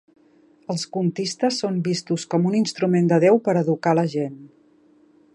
[0.73, 4.41] Els contistes són vistos com un instrument de Déu per educar la gent.